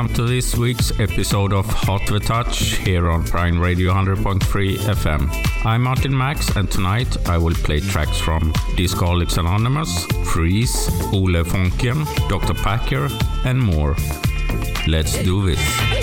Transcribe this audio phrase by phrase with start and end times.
[0.00, 5.66] welcome to this week's episode of Hot the Touch here on Prime Radio 100.3 FM.
[5.66, 12.06] I'm Martin Max, and tonight I will play tracks from Discoholics Anonymous, Freeez, Ole Fonken,
[12.30, 12.54] Dr.
[12.54, 13.10] Packer,
[13.44, 13.94] and more.
[14.86, 15.99] Let's do this.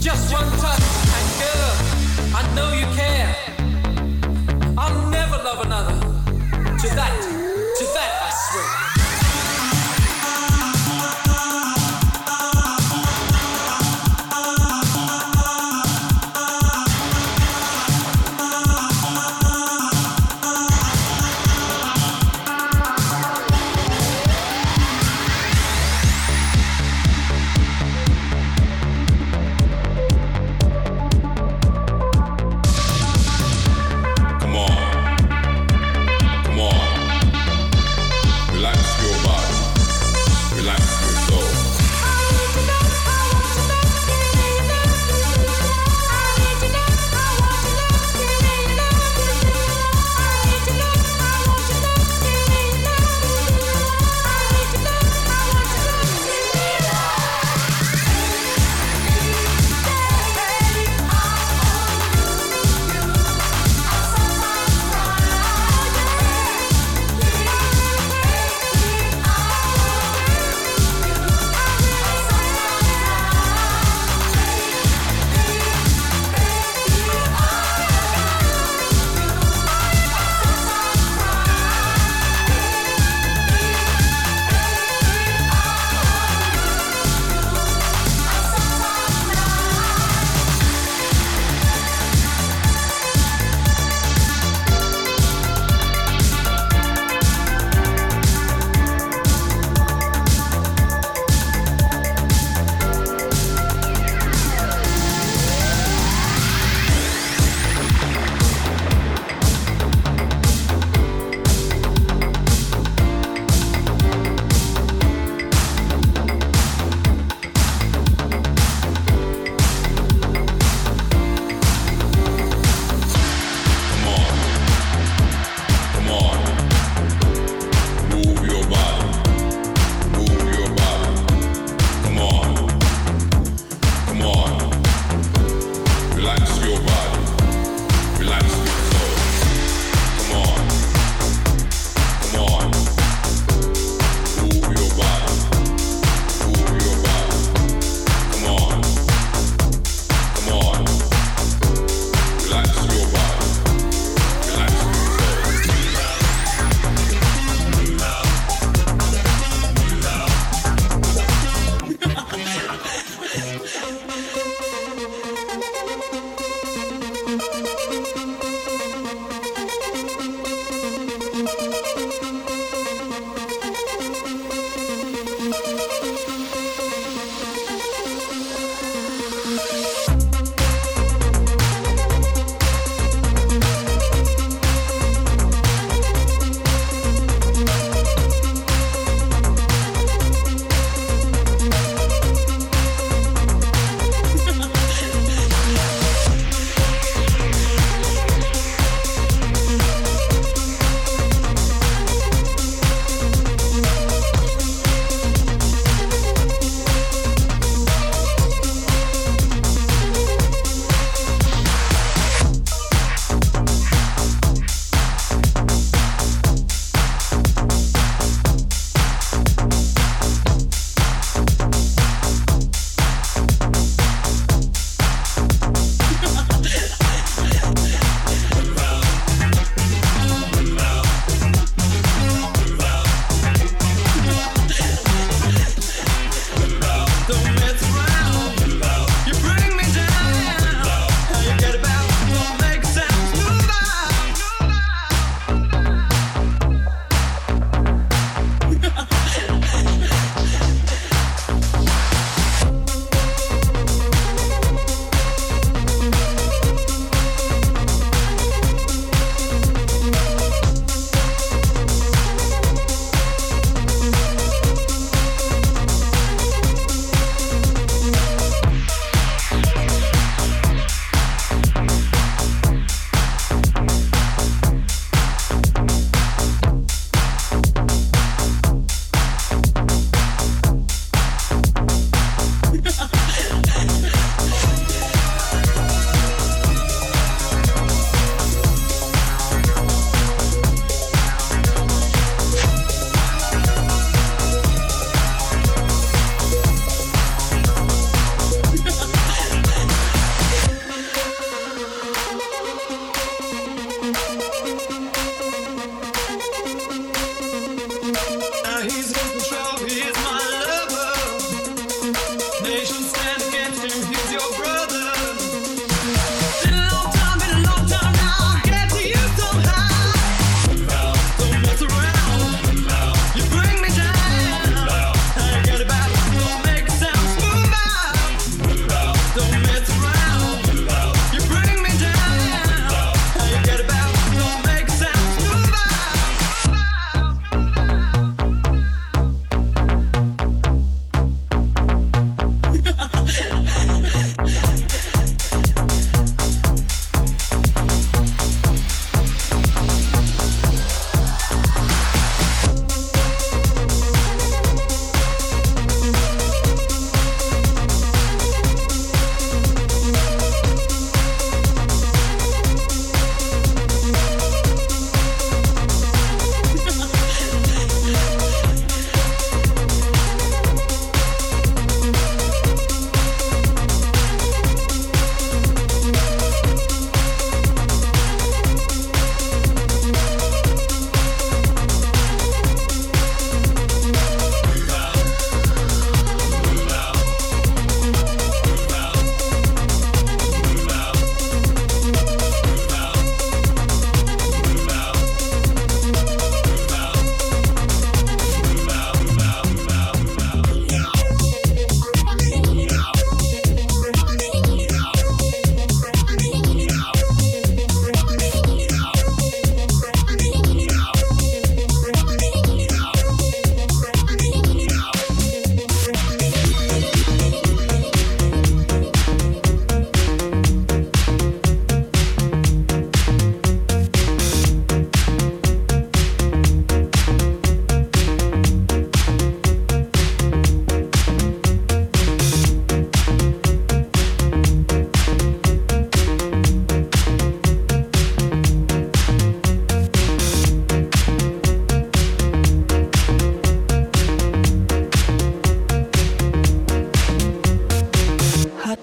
[0.00, 0.80] Just one touch,
[1.16, 3.36] and girl, I know you care.
[4.78, 5.92] I'll never love another
[6.78, 7.49] to that.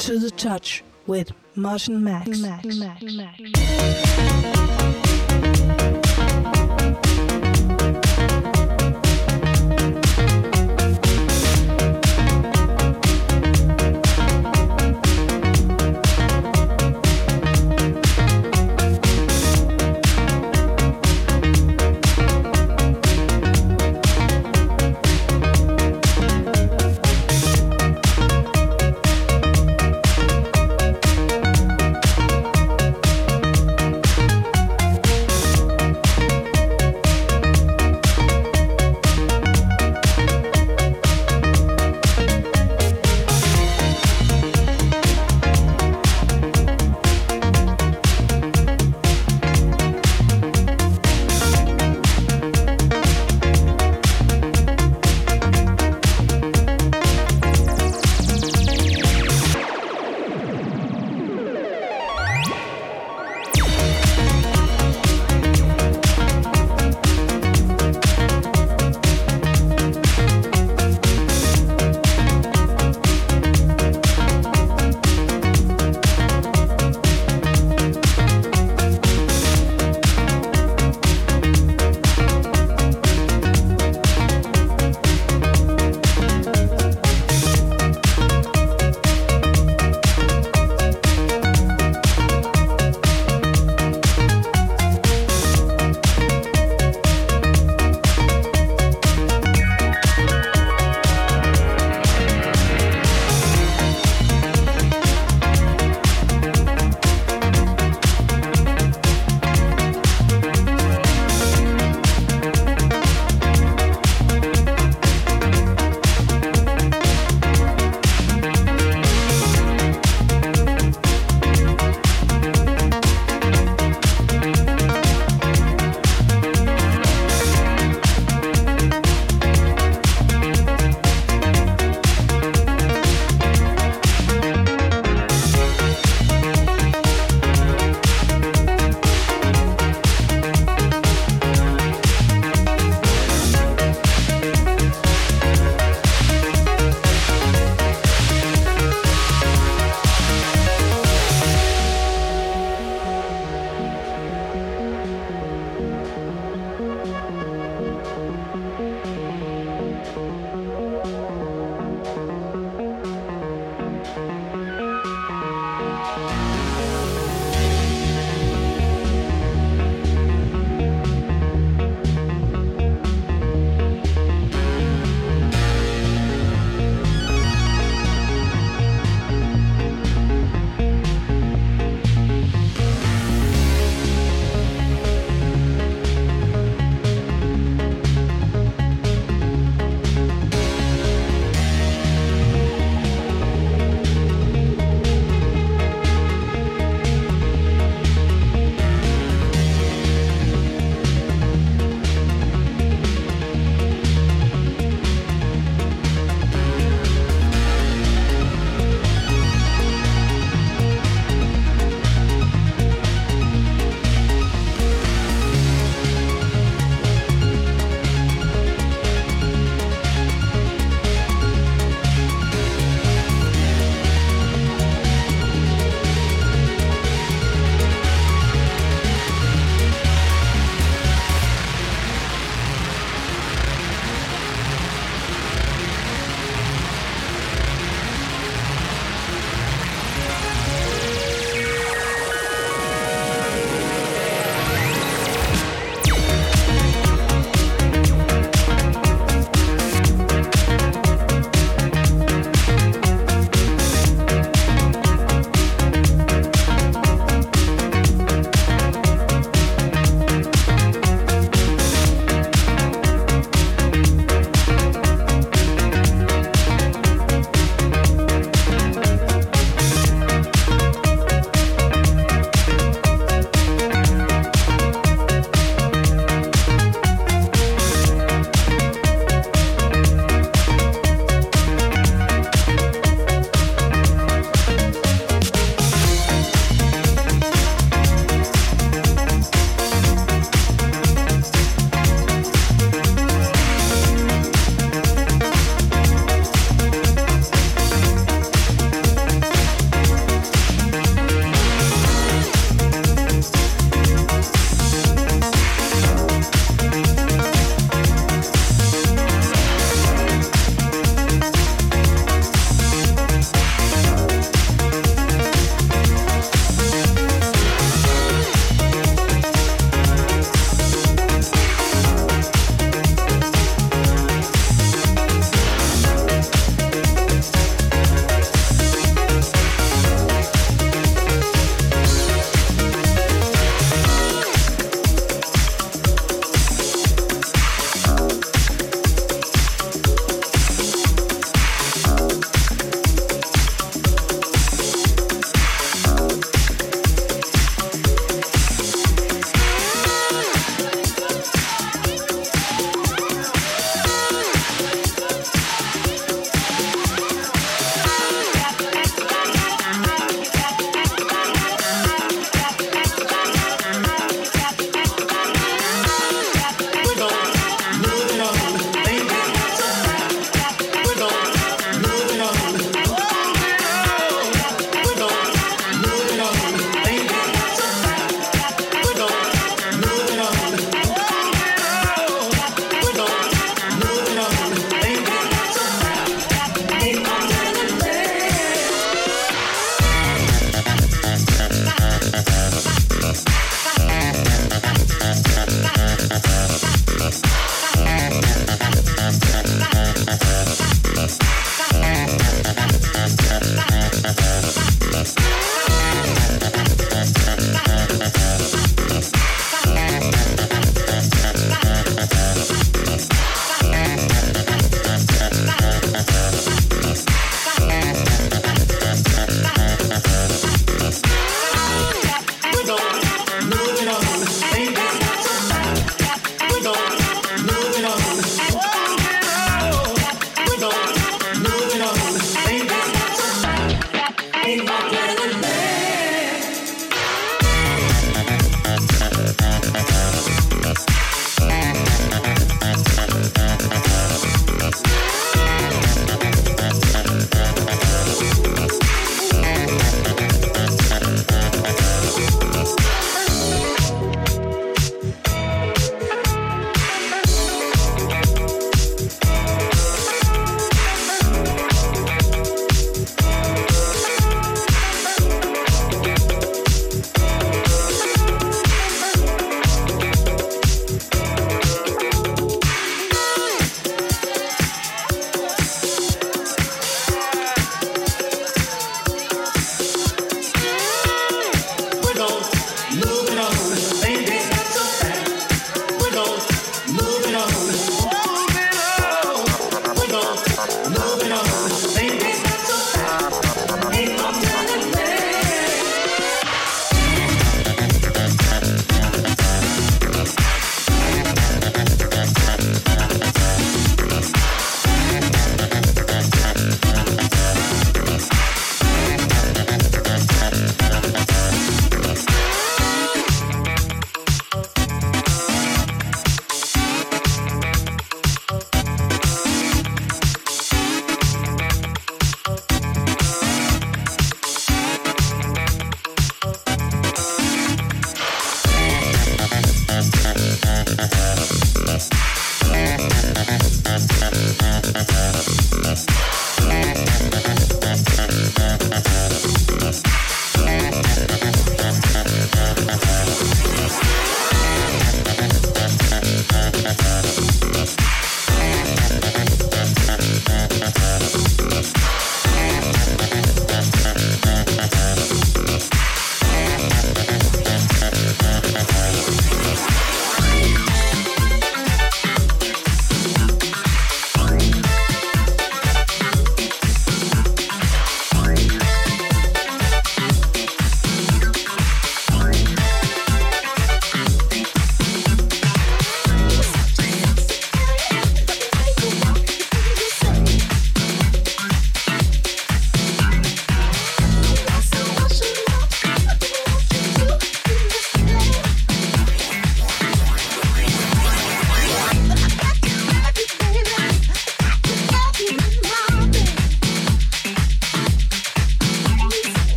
[0.00, 2.38] To the touch with Martin Max.
[2.38, 2.64] Max.
[2.64, 3.02] Max.
[3.02, 4.59] Max.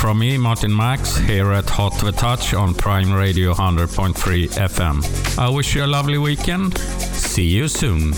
[0.00, 5.38] From me, Martin Max, here at Hot the Touch on Prime Radio 100.3 FM.
[5.38, 6.78] I wish you a lovely weekend.
[6.78, 8.14] See you soon.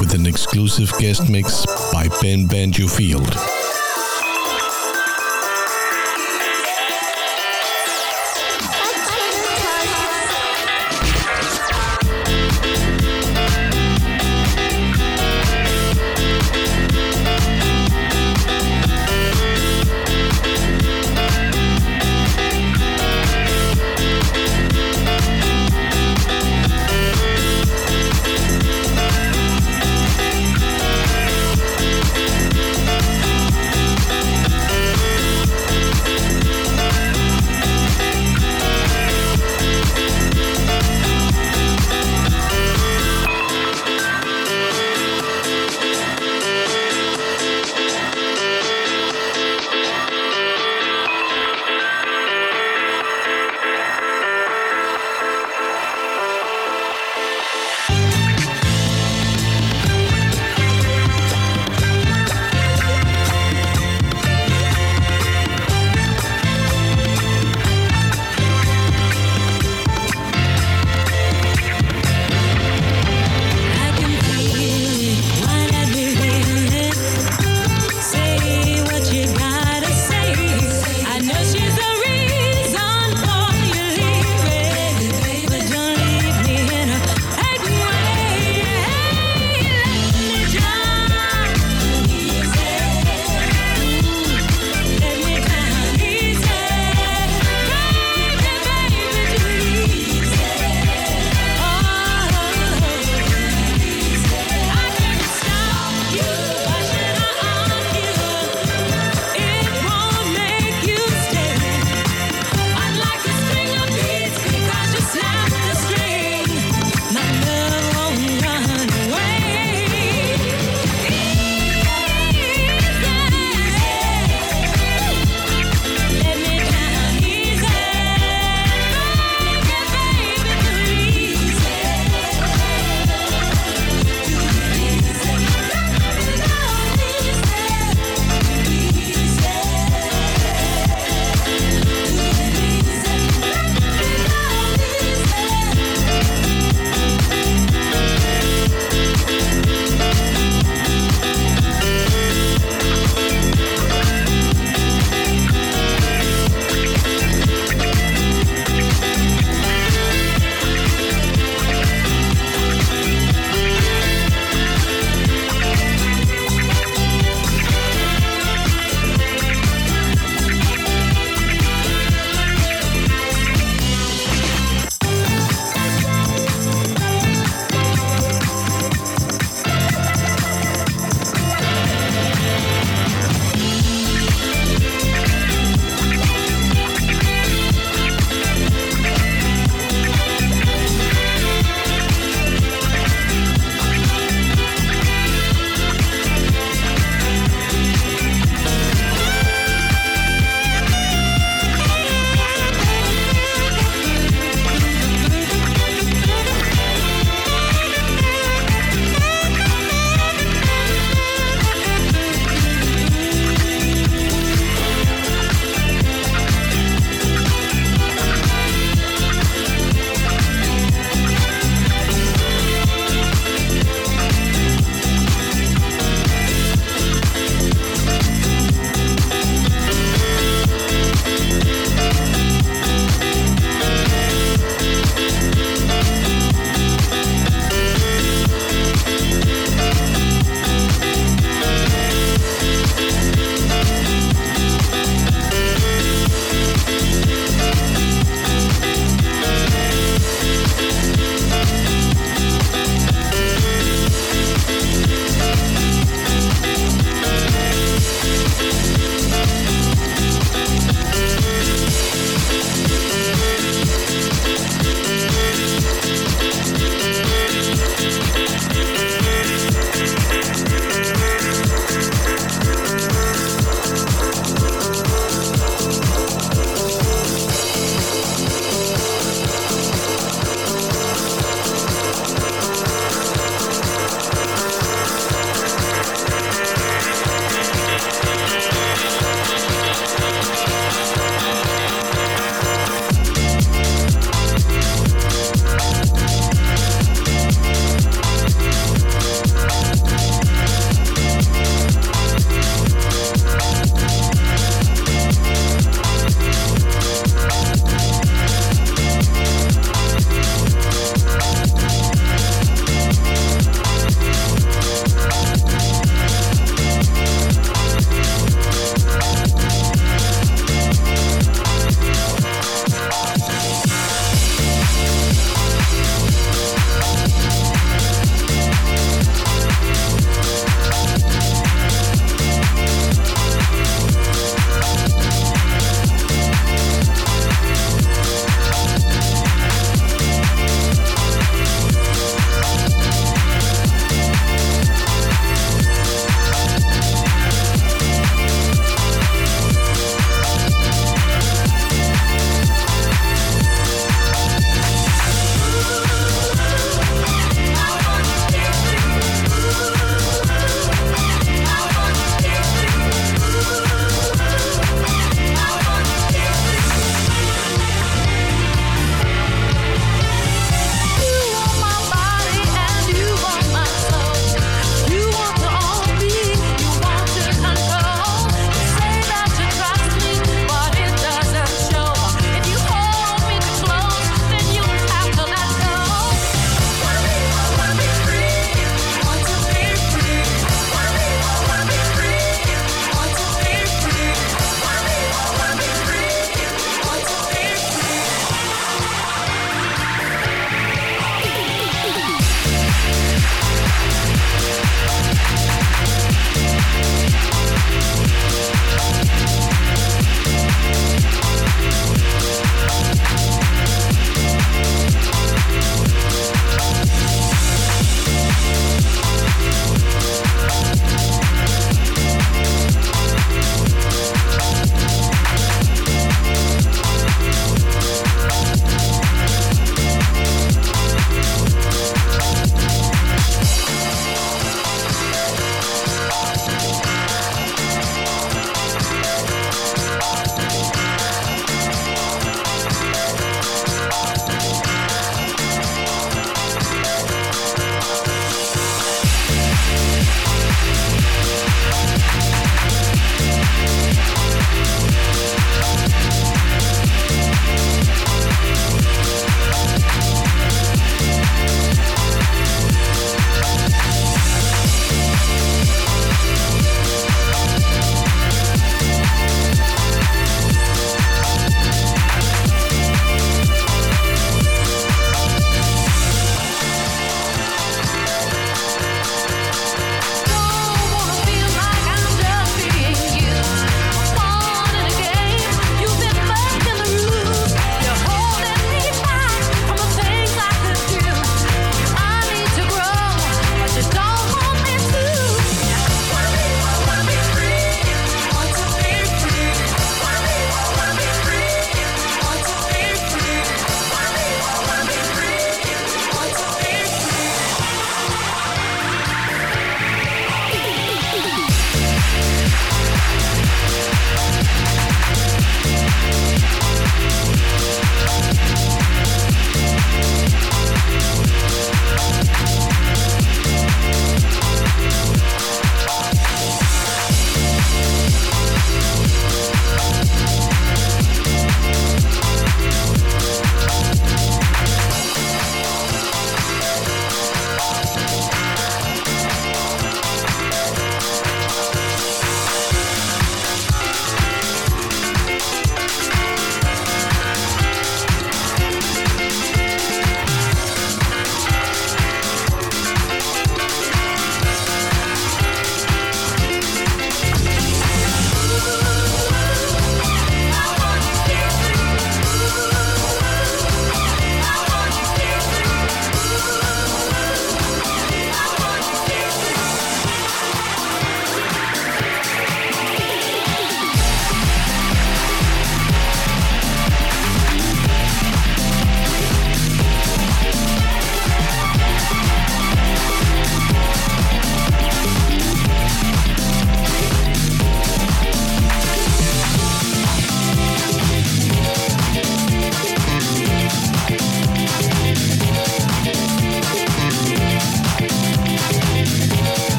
[0.00, 3.53] With an exclusive guest mix by Ben Banjo Field.